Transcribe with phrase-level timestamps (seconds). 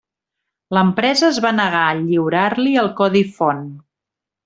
[0.77, 3.67] L'empresa es va negar a lliurar-li el codi font.